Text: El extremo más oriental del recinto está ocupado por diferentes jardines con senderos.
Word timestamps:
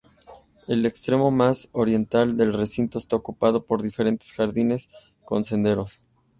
El 0.67 0.87
extremo 0.87 1.29
más 1.29 1.69
oriental 1.73 2.35
del 2.35 2.53
recinto 2.53 2.97
está 2.97 3.15
ocupado 3.15 3.65
por 3.67 3.83
diferentes 3.83 4.33
jardines 4.33 4.89
con 5.25 5.43
senderos. 5.43 6.01